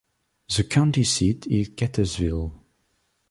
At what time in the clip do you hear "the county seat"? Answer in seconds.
0.55-1.45